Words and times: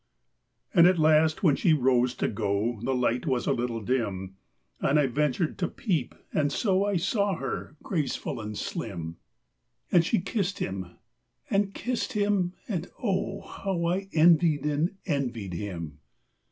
And 0.73 0.87
at 0.87 0.97
last 0.97 1.43
when 1.43 1.55
she 1.55 1.73
rose 1.73 2.15
to 2.15 2.27
go, 2.27 2.79
The 2.83 2.95
light 2.95 3.27
was 3.27 3.45
a 3.45 3.53
little 3.53 3.81
dim, 3.81 4.35
And 4.79 4.99
I 4.99 5.05
ventured 5.05 5.59
to 5.59 5.67
peep, 5.67 6.15
and 6.33 6.51
so 6.51 6.83
I 6.83 6.97
saw 6.97 7.35
her, 7.35 7.77
graceful 7.83 8.41
and 8.41 8.57
slim, 8.57 9.17
And 9.91 10.03
she 10.03 10.19
kissed 10.19 10.57
him 10.57 10.97
and 11.51 11.75
kissed 11.75 12.13
him, 12.13 12.53
and 12.67 12.89
oh 13.03 13.41
How 13.41 13.85
I 13.85 14.09
envied 14.11 14.65
and 14.65 14.95
envied 15.05 15.53
him! 15.53 15.99